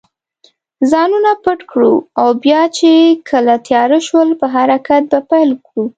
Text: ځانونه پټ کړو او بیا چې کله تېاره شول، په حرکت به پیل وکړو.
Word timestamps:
ځانونه 0.91 1.31
پټ 1.43 1.59
کړو 1.71 1.93
او 2.21 2.29
بیا 2.43 2.61
چې 2.77 2.91
کله 3.29 3.53
تېاره 3.67 3.99
شول، 4.07 4.29
په 4.39 4.45
حرکت 4.55 5.03
به 5.11 5.19
پیل 5.29 5.49
وکړو. 5.53 5.83